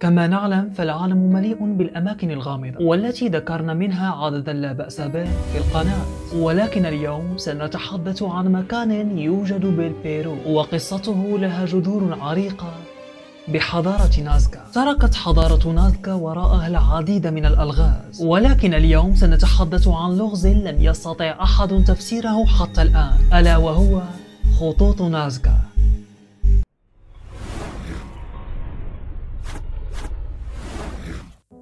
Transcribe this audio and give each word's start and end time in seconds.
كما 0.00 0.26
نعلم 0.26 0.70
فالعالم 0.74 1.32
مليء 1.32 1.74
بالأماكن 1.74 2.30
الغامضة 2.30 2.84
والتي 2.84 3.28
ذكرنا 3.28 3.74
منها 3.74 4.10
عددا 4.10 4.52
لا 4.52 4.72
بأس 4.72 5.00
به 5.00 5.24
في 5.24 5.58
القناة. 5.58 6.02
ولكن 6.36 6.86
اليوم 6.86 7.36
سنتحدث 7.36 8.22
عن 8.22 8.52
مكان 8.52 9.18
يوجد 9.18 9.66
بالبيرو 9.66 10.36
وقصته 10.46 11.38
لها 11.38 11.64
جذور 11.64 12.18
عريقة 12.20 12.74
بحضارة 13.48 14.20
نازكا. 14.24 14.60
تركت 14.74 15.14
حضارة 15.14 15.68
نازكا 15.68 16.12
وراءها 16.12 16.66
العديد 16.66 17.26
من 17.26 17.46
الألغاز. 17.46 18.22
ولكن 18.22 18.74
اليوم 18.74 19.14
سنتحدث 19.14 19.88
عن 19.88 20.18
لغز 20.18 20.46
لم 20.46 20.80
يستطع 20.80 21.36
أحد 21.42 21.84
تفسيره 21.86 22.44
حتى 22.44 22.82
الآن 22.82 23.18
ألا 23.34 23.56
وهو 23.56 24.02
خطوط 24.60 25.02
نازكا. 25.02 25.59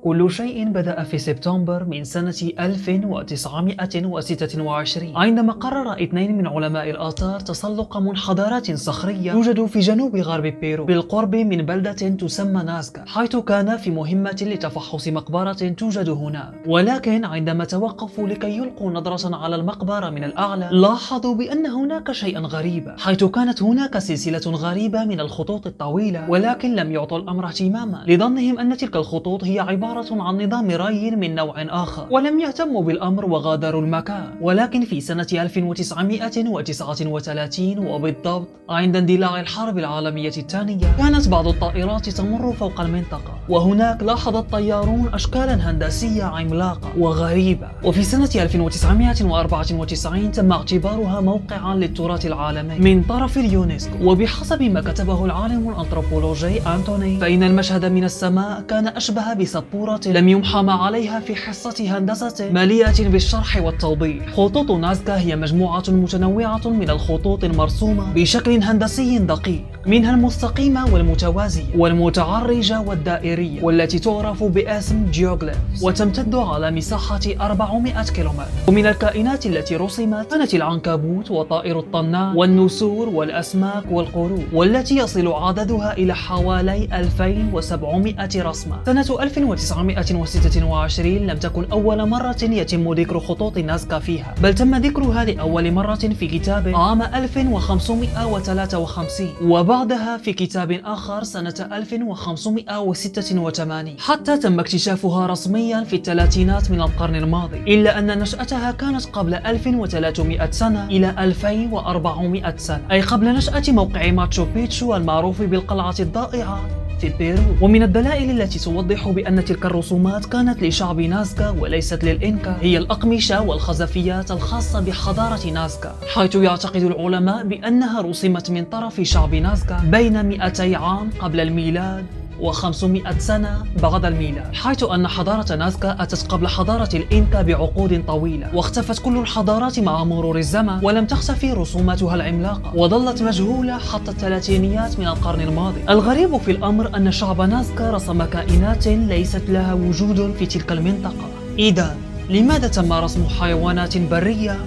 كل 0.04 0.30
شيء 0.30 0.68
بدأ 0.68 1.02
في 1.02 1.18
سبتمبر 1.18 1.84
من 1.84 2.04
سنة 2.04 2.34
1926 2.60 5.16
عندما 5.16 5.52
قرر 5.52 6.02
اثنين 6.02 6.38
من 6.38 6.46
علماء 6.46 6.90
الآثار 6.90 7.40
تسلق 7.40 7.96
منحدرات 7.96 8.72
صخرية 8.72 9.32
توجد 9.32 9.66
في 9.66 9.80
جنوب 9.80 10.16
غرب 10.16 10.54
بيرو 10.60 10.84
بالقرب 10.84 11.34
من 11.34 11.62
بلدة 11.62 11.92
تسمى 11.92 12.62
نازكا 12.62 13.04
حيث 13.06 13.36
كان 13.36 13.76
في 13.76 13.90
مهمة 13.90 14.36
لتفحص 14.42 15.08
مقبرة 15.08 15.52
توجد 15.52 16.08
هناك. 16.08 16.52
ولكن 16.66 17.24
عندما 17.24 17.64
توقفوا 17.64 18.28
لكي 18.28 18.56
يلقوا 18.56 18.90
نظرة 18.90 19.36
على 19.36 19.56
المقبرة 19.56 20.10
من 20.10 20.24
الأعلى 20.24 20.68
لاحظوا 20.72 21.34
بأن 21.34 21.66
هناك 21.66 22.12
شيئا 22.12 22.40
غريبا 22.40 22.96
حيث 22.98 23.24
كانت 23.24 23.62
هناك 23.62 23.98
سلسلة 23.98 24.56
غريبة 24.56 25.04
من 25.04 25.20
الخطوط 25.20 25.66
الطويلة 25.66 26.30
ولكن 26.30 26.74
لم 26.74 26.92
يعطوا 26.92 27.18
الأمر 27.18 27.46
اهتماما 27.46 28.04
لظنهم 28.06 28.58
أن 28.58 28.76
تلك 28.76 28.96
الخطوط 28.96 29.44
هي 29.44 29.60
عبارة 29.60 29.87
عبارة 29.88 30.22
عن 30.22 30.42
نظام 30.42 30.70
ري 30.70 31.10
من 31.10 31.34
نوع 31.34 31.54
آخر. 31.58 32.06
ولم 32.10 32.40
يهتموا 32.40 32.82
بالأمر 32.82 33.24
وغادروا 33.24 33.82
المكان. 33.82 34.30
ولكن 34.40 34.84
في 34.84 35.00
سنة 35.00 35.26
1939 35.32 37.78
وبالضبط 37.78 38.48
عند 38.68 38.96
اندلاع 38.96 39.40
الحرب 39.40 39.78
العالمية 39.78 40.32
الثانية 40.36 40.96
كانت 40.98 41.28
بعض 41.28 41.48
الطائرات 41.48 42.08
تمر 42.08 42.52
فوق 42.52 42.80
المنطقة. 42.80 43.38
وهناك 43.48 44.02
لاحظ 44.02 44.36
الطيارون 44.36 45.10
أشكالا 45.14 45.70
هندسية 45.70 46.24
عملاقة 46.24 46.98
وغريبة. 46.98 47.68
وفي 47.84 48.02
سنة 48.02 48.30
1994 48.34 50.32
تم 50.32 50.52
اعتبارها 50.52 51.20
موقعا 51.20 51.74
للتراث 51.74 52.26
العالمي 52.26 52.78
من 52.78 53.02
طرف 53.02 53.38
اليونسكو. 53.38 54.10
وبحسب 54.10 54.62
ما 54.62 54.80
كتبه 54.80 55.24
العالم 55.24 55.68
الأنثروبولوجي 55.68 56.60
أنتوني 56.60 57.20
فإن 57.20 57.42
المشهد 57.42 57.84
من 57.84 58.04
السماء 58.04 58.60
كان 58.60 58.88
أشبه 58.88 59.34
بسبورة 59.34 59.77
صورة 59.78 60.00
لم 60.06 60.28
يمحى 60.28 60.64
عليها 60.68 61.20
في 61.20 61.36
حصة 61.36 61.98
هندسة 61.98 62.50
مليئة 62.52 63.08
بالشرح 63.08 63.56
والتوضيح. 63.56 64.32
خطوط 64.32 64.70
نازكا 64.70 65.18
هي 65.18 65.36
مجموعة 65.36 65.82
متنوعة 65.88 66.68
من 66.68 66.90
الخطوط 66.90 67.44
المرسومة 67.44 68.12
بشكل 68.12 68.62
هندسي 68.62 69.18
دقيق. 69.18 69.64
منها 69.86 70.14
المستقيمة 70.14 70.94
والمتوازية 70.94 71.76
والمتعرجة 71.76 72.80
والدائرية 72.80 73.62
والتي 73.62 73.98
تعرف 73.98 74.42
باسم 74.44 75.06
geoglyphs 75.10 75.84
وتمتد 75.84 76.34
على 76.34 76.70
مساحة 76.70 77.20
400 77.40 78.02
كيلومتر. 78.02 78.48
ومن 78.68 78.86
الكائنات 78.86 79.46
التي 79.46 79.76
رسمت 79.76 80.30
كانت 80.30 80.54
العنكبوت 80.54 81.30
وطائر 81.30 81.78
الطنان 81.78 82.36
والنسور 82.36 83.08
والأسماك 83.08 83.84
والقرود 83.90 84.46
والتي 84.52 84.96
يصل 84.96 85.28
عددها 85.32 85.92
إلى 85.92 86.14
حوالي 86.14 86.88
2700 86.92 88.42
رسمة. 88.42 88.76
سنة 88.86 89.00
1900 89.22 89.67
1926 89.72 91.16
لم 91.16 91.38
تكن 91.38 91.64
أول 91.72 92.08
مرة 92.08 92.36
يتم 92.42 92.94
ذكر 92.94 93.20
خطوط 93.20 93.58
نازكا 93.58 93.98
فيها. 93.98 94.34
بل 94.42 94.54
تم 94.54 94.74
ذكرها 94.74 95.24
لأول 95.24 95.72
مرة 95.72 95.94
في 95.94 96.26
كتاب 96.26 96.72
عام 96.74 97.02
1553 97.02 99.28
وبعدها 99.42 100.16
في 100.16 100.32
كتاب 100.32 100.80
آخر 100.84 101.24
سنة 101.24 101.68
1586 101.72 103.94
حتى 103.98 104.36
تم 104.36 104.60
اكتشافها 104.60 105.26
رسميا 105.26 105.84
في 105.84 105.96
الثلاثينات 105.96 106.70
من 106.70 106.80
القرن 106.80 107.16
الماضي. 107.16 107.74
إلا 107.74 107.98
أن 107.98 108.18
نشأتها 108.18 108.70
كانت 108.70 109.06
قبل 109.06 109.34
1300 109.34 110.50
سنة 110.50 110.86
إلى 110.86 111.14
2400 111.18 112.56
سنة. 112.56 112.80
أي 112.90 113.00
قبل 113.00 113.34
نشأة 113.34 113.62
موقع 113.68 114.10
ماتشو 114.10 114.46
بيتشو 114.54 114.96
المعروف 114.96 115.42
بالقلعة 115.42 115.94
الضائعة. 116.00 116.87
في 117.00 117.08
بيرو 117.18 117.42
ومن 117.60 117.82
الدلائل 117.82 118.40
التي 118.40 118.58
توضح 118.58 119.08
بأن 119.08 119.44
تلك 119.44 119.66
الرسومات 119.66 120.26
كانت 120.26 120.62
لشعب 120.62 121.00
نازكا 121.00 121.50
وليست 121.50 122.04
للإنكا 122.04 122.56
هي 122.60 122.78
الأقمشة 122.78 123.40
والخزفيات 123.42 124.30
الخاصة 124.30 124.80
بحضارة 124.80 125.46
نازكا 125.50 125.94
حيث 126.14 126.34
يعتقد 126.34 126.82
العلماء 126.82 127.44
بأنها 127.44 128.00
رسمت 128.00 128.50
من 128.50 128.64
طرف 128.64 129.00
شعب 129.00 129.34
نازكا 129.34 129.80
بين 129.90 130.24
200 130.26 130.76
عام 130.76 131.10
قبل 131.20 131.40
الميلاد 131.40 132.04
و500 132.40 133.18
سنة 133.18 133.62
بعد 133.82 134.04
الميلاد 134.04 134.54
حيث 134.54 134.82
أن 134.82 135.08
حضارة 135.08 135.54
نازكا 135.54 135.96
أتت 136.00 136.26
قبل 136.28 136.48
حضارة 136.48 136.88
الإنكا 136.94 137.42
بعقود 137.42 138.04
طويلة. 138.06 138.54
واختفت 138.54 138.98
كل 138.98 139.18
الحضارات 139.18 139.80
مع 139.80 140.04
مرور 140.04 140.38
الزمن 140.38 140.78
ولم 140.82 141.06
تختفي 141.06 141.52
رسوماتها 141.52 142.14
العملاقة. 142.14 142.72
وظلت 142.76 143.22
مجهولة 143.22 143.78
حتى 143.78 144.10
الثلاثينيات 144.10 144.98
من 144.98 145.06
القرن 145.06 145.40
الماضي. 145.40 145.80
الغريب 145.88 146.36
في 146.36 146.50
الأمر 146.50 146.96
أن 146.96 147.12
شعب 147.12 147.40
نازكا 147.40 147.90
رسم 147.90 148.24
كائنات 148.24 148.88
ليست 148.88 149.42
لها 149.48 149.74
وجود 149.74 150.34
في 150.38 150.46
تلك 150.46 150.72
المنطقة. 150.72 151.28
إذا 151.58 151.96
لماذا 152.30 152.68
تم 152.68 152.92
رسم 152.92 153.24
حيوانات 153.40 153.98
برية؟ 153.98 154.58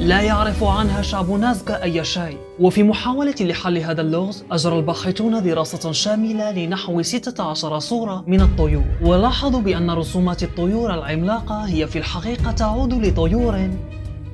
لا 0.00 0.20
يعرف 0.20 0.64
عنها 0.64 1.02
شعب 1.02 1.30
نازكا 1.30 1.82
أي 1.82 2.04
شيء. 2.04 2.38
وفي 2.60 2.82
محاولة 2.82 3.34
لحل 3.40 3.78
هذا 3.78 4.00
اللغز 4.00 4.44
أجرى 4.50 4.78
الباحثون 4.78 5.42
دراسة 5.42 5.92
شاملة 5.92 6.50
لنحو 6.50 7.02
16 7.02 7.78
صورة 7.78 8.24
من 8.26 8.40
الطيور. 8.40 8.84
ولاحظوا 9.02 9.60
بأن 9.60 9.90
رسومات 9.90 10.42
الطيور 10.42 10.94
العملاقة 10.94 11.64
هي 11.64 11.86
في 11.86 11.98
الحقيقة 11.98 12.52
تعود 12.52 12.94
لطيور. 12.94 13.70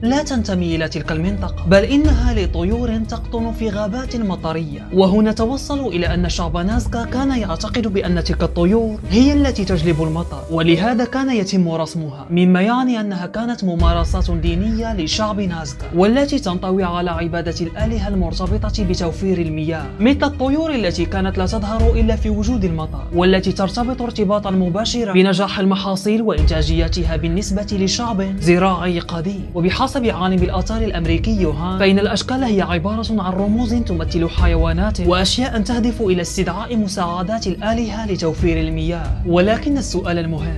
لا 0.03 0.23
تنتمي 0.23 0.77
إلى 0.77 0.89
تلك 0.89 1.13
المنطقة 1.13 1.65
بل 1.67 1.85
إنها 1.85 2.35
لطيور 2.35 2.99
تقطن 2.99 3.53
في 3.53 3.71
غابات 3.71 4.17
مطرية. 4.17 4.89
وهنا 4.95 5.33
توصلوا 5.33 5.93
إلى 5.93 6.15
أن 6.15 6.29
شعب 6.29 6.57
نازكا 6.57 7.05
كان 7.05 7.39
يعتقد 7.41 7.87
بأن 7.87 8.25
تلك 8.25 8.43
الطيور 8.43 9.01
هي 9.11 9.33
التي 9.33 9.65
تجلب 9.65 10.03
المطر 10.03 10.43
ولهذا 10.51 11.05
كان 11.05 11.31
يتم 11.31 11.69
رسمها 11.69 12.27
مما 12.31 12.61
يعني 12.61 13.01
أنها 13.01 13.27
كانت 13.27 13.65
ممارسات 13.65 14.31
دينية 14.31 14.95
لشعب 14.95 15.41
نازكا 15.41 15.87
والتي 15.95 16.39
تنطوي 16.39 16.85
على 16.85 17.11
عبادة 17.11 17.55
الآلهة 17.61 18.09
المرتبطة 18.09 18.85
بتوفير 18.85 19.39
المياه. 19.39 19.87
مثل 20.01 20.25
الطيور 20.25 20.75
التي 20.75 21.05
كانت 21.05 21.39
لا 21.39 21.47
تظهر 21.47 21.93
إلا 22.01 22.17
في 22.17 22.31
وجود 22.31 22.65
المطر 22.65 23.07
والتي 23.15 23.53
ترتبط 23.53 24.03
ارتباطا 24.03 24.51
مباشرا 24.51 25.13
بنجاح 25.13 25.59
المحاصيل 25.59 26.23
وإنتاجيتها 26.23 27.17
بالنسبة 27.17 27.67
لشعب 27.73 28.41
زراعي 28.41 29.01
قديم. 29.01 29.51
وبحسب 29.55 29.86
بحسب 29.87 30.07
عالم 30.07 30.43
الآثار 30.43 30.83
الأمريكي 30.83 31.41
يوهان 31.41 31.79
فإن 31.79 31.99
الأشكال 31.99 32.45
هي 32.45 32.63
عبارة 32.63 33.07
عن 33.11 33.33
رموز 33.33 33.75
تمثل 33.75 34.29
حيوانات 34.29 35.01
وأشياء 35.01 35.61
تهدف 35.61 36.03
إلى 36.03 36.23
استدعاء 36.23 36.77
مساعدات 36.77 37.47
الآلهة 37.47 38.07
لتوفير 38.07 38.61
المياه 38.61 39.23
ولكن 39.27 39.79
السؤال 39.79 40.19
المهم 40.19 40.57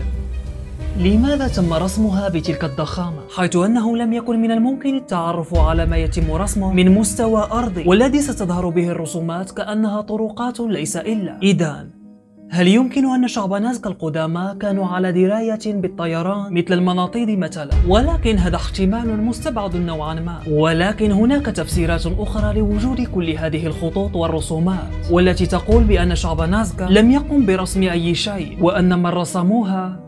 لماذا 0.99 1.49
تم 1.49 1.73
رسمها 1.73 2.29
بتلك 2.29 2.65
الضخامة؟ 2.65 3.21
حيث 3.37 3.57
أنه 3.57 3.97
لم 3.97 4.13
يكن 4.13 4.43
من 4.43 4.51
الممكن 4.51 4.97
التعرف 4.97 5.55
على 5.55 5.87
ما 5.87 5.97
يتم 5.97 6.31
رسمه 6.33 6.73
من 6.73 6.95
مستوى 6.95 7.49
أرضي 7.53 7.85
والذي 7.87 8.21
ستظهر 8.21 8.69
به 8.69 8.89
الرسومات 8.89 9.51
كأنها 9.51 10.01
طرقات 10.01 10.61
ليس 10.61 10.97
إلا 10.97 11.39
إذا 11.43 11.98
هل 12.51 12.69
يمكن 12.69 13.07
أن 13.07 13.29
شعب 13.29 13.53
نازكا 13.53 13.91
القدامى 13.91 14.55
كانوا 14.61 14.87
على 14.87 15.13
دراية 15.13 15.59
بالطيران 15.67 16.53
مثل 16.53 16.75
المناطيد 16.75 17.31
مثلا؟ 17.31 17.71
ولكن 17.89 18.39
هذا 18.39 18.57
احتمال 18.57 19.23
مستبعد 19.23 19.77
نوعا 19.77 20.15
ما. 20.15 20.39
ولكن 20.51 21.13
هناك 21.13 21.47
تفسيرات 21.47 22.07
أخرى 22.07 22.59
لوجود 22.59 23.01
كل 23.01 23.31
هذه 23.31 23.67
الخطوط 23.67 24.17
والرسومات 24.17 24.91
والتي 25.11 25.47
تقول 25.47 25.85
بأن 25.85 26.15
شعب 26.15 26.41
نازكا 26.41 26.85
لم 26.85 27.11
يقم 27.11 27.47
برسم 27.47 27.83
أي 27.83 28.15
شيء 28.15 28.57
وأن 28.61 28.99
من 28.99 29.07
رسموها 29.07 30.01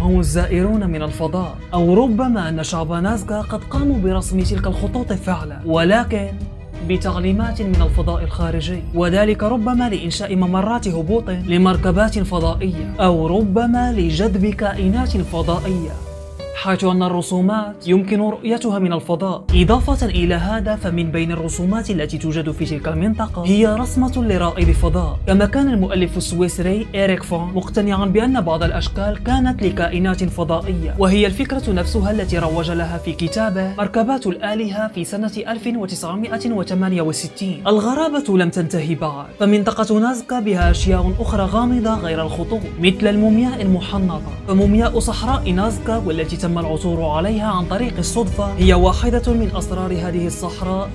هم 0.00 0.20
الزائرون 0.20 0.90
من 0.90 1.02
الفضاء. 1.02 1.56
أو 1.74 1.94
ربما 1.94 2.48
أن 2.48 2.62
شعب 2.62 2.92
نازكا 2.92 3.40
قد 3.40 3.64
قاموا 3.64 3.98
برسم 3.98 4.40
تلك 4.40 4.66
الخطوط 4.66 5.12
فعلا. 5.12 5.60
ولكن 5.66 6.28
بتعليمات 6.88 7.62
من 7.62 7.82
الفضاء 7.82 8.24
الخارجي 8.24 8.82
وذلك 8.94 9.42
ربما 9.42 9.88
لإنشاء 9.88 10.36
ممرات 10.36 10.88
هبوط 10.88 11.30
لمركبات 11.30 12.18
فضائية 12.18 12.94
أو 13.00 13.26
ربما 13.26 13.92
لجذب 13.92 14.46
كائنات 14.46 15.16
فضائية. 15.16 16.11
حيث 16.62 16.84
أن 16.84 17.02
الرسومات 17.02 17.88
يمكن 17.88 18.20
رؤيتها 18.20 18.78
من 18.78 18.92
الفضاء. 18.92 19.44
إضافة 19.54 20.06
إلى 20.06 20.34
هذا 20.34 20.76
فمن 20.76 21.10
بين 21.10 21.32
الرسومات 21.32 21.90
التي 21.90 22.18
توجد 22.18 22.50
في 22.50 22.64
تلك 22.64 22.88
المنطقة 22.88 23.46
هي 23.46 23.66
رسمة 23.66 24.24
لرائد 24.24 24.72
فضاء. 24.72 25.18
كما 25.26 25.46
كان 25.46 25.68
المؤلف 25.68 26.16
السويسري 26.16 26.86
إيريك 26.94 27.22
فون 27.22 27.52
مقتنعا 27.54 28.06
بأن 28.06 28.40
بعض 28.40 28.62
الأشكال 28.62 29.22
كانت 29.24 29.62
لكائنات 29.62 30.24
فضائية 30.24 30.94
وهي 30.98 31.26
الفكرة 31.26 31.72
نفسها 31.72 32.10
التي 32.10 32.38
روج 32.38 32.70
لها 32.70 32.98
في 32.98 33.12
كتابه 33.12 33.74
مركبات 33.78 34.26
الآلهة 34.26 34.88
في 34.88 35.04
سنة 35.04 35.32
1968 35.48 37.62
الغرابة 37.66 38.38
لم 38.38 38.50
تنتهي 38.50 38.94
بعد 38.94 39.26
فمنطقة 39.40 39.98
نازكا 39.98 40.40
بها 40.40 40.70
أشياء 40.70 41.12
أخرى 41.20 41.42
غامضة 41.42 41.94
غير 41.94 42.22
الخطوط 42.22 42.60
مثل 42.80 43.06
المومياء 43.06 43.62
المحنطة. 43.62 44.32
فمومياء 44.48 44.98
صحراء 44.98 45.50
نازكا 45.50 45.96
والتي 45.96 46.36
تم 46.36 46.51
العثور 46.58 47.04
عليها 47.04 47.46
عن 47.46 47.64
طريق 47.66 47.98
الصدفة 47.98 48.52
هي 48.58 48.74
واحدة 48.74 49.32
من 49.32 49.50
أسرار 49.56 49.92
هذه 49.92 50.26
الصحراء 50.26 50.90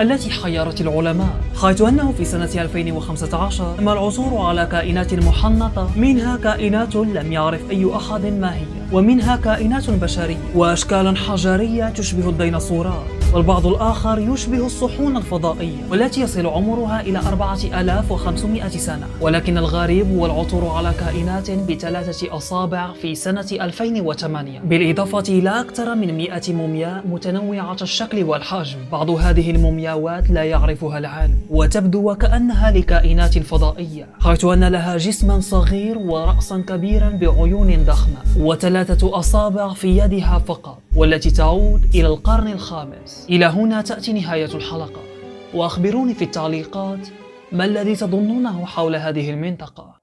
التي 0.00 0.30
حيرت 0.30 0.80
العلماء. 0.80 1.40
حيث 1.62 1.82
أنه 1.82 2.12
في 2.12 2.24
سنة 2.24 2.50
2015 2.54 3.74
تم 3.78 3.88
العثور 3.88 4.38
على 4.38 4.66
كائنات 4.66 5.14
محنطة 5.14 5.90
منها 5.96 6.36
كائنات 6.36 6.96
لم 6.96 7.32
يعرف 7.32 7.70
أي 7.70 7.96
أحد 7.96 8.26
ما 8.26 8.54
هي 8.54 8.64
ومنها 8.92 9.36
كائنات 9.36 9.90
بشرية 9.90 10.36
وأشكال 10.54 11.16
حجرية 11.16 11.88
تشبه 11.88 12.28
الديناصورات. 12.28 13.21
والبعض 13.34 13.66
الآخر 13.66 14.18
يشبه 14.18 14.66
الصحون 14.66 15.16
الفضائية 15.16 15.82
والتي 15.90 16.20
يصل 16.20 16.46
عمرها 16.46 17.00
إلى 17.00 17.18
4500 17.18 18.68
سنة. 18.68 19.06
ولكن 19.20 19.58
الغريب 19.58 20.16
هو 20.16 20.26
العثور 20.26 20.68
على 20.68 20.92
كائنات 21.00 21.50
بثلاثة 21.50 22.36
أصابع 22.36 22.92
في 22.92 23.14
سنة 23.14 23.46
2008 23.52 24.60
بالإضافة 24.60 25.24
إلى 25.28 25.60
أكثر 25.60 25.94
من 25.94 26.16
100 26.16 26.40
مومياء 26.48 27.02
متنوعة 27.06 27.76
الشكل 27.82 28.24
والحجم. 28.24 28.78
بعض 28.92 29.10
هذه 29.10 29.50
المومياوات 29.50 30.30
لا 30.30 30.44
يعرفها 30.44 30.98
العلم 30.98 31.34
وتبدو 31.50 32.10
وكأنها 32.10 32.70
لكائنات 32.70 33.38
فضائية 33.38 34.06
حيث 34.20 34.44
أن 34.44 34.64
لها 34.64 34.96
جسما 34.96 35.40
صغير 35.40 35.98
ورأسا 35.98 36.64
كبيرا 36.68 37.08
بعيون 37.08 37.84
ضخمة 37.84 38.16
وثلاثة 38.38 39.18
أصابع 39.18 39.72
في 39.72 39.98
يدها 39.98 40.42
فقط. 40.46 40.78
والتي 40.96 41.30
تعود 41.30 41.84
إلى 41.94 42.06
القرن 42.06 42.48
الخامس. 42.48 43.26
إلى 43.30 43.46
هنا 43.46 43.82
تأتي 43.82 44.12
نهاية 44.12 44.54
الحلقة. 44.54 45.00
وأخبروني 45.54 46.14
في 46.14 46.24
التعليقات 46.24 47.08
ما 47.52 47.64
الذي 47.64 47.96
تظنونه 47.96 48.66
حول 48.66 48.96
هذه 48.96 49.30
المنطقة. 49.30 50.01